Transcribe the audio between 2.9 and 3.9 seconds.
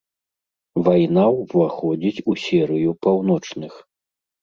паўночных.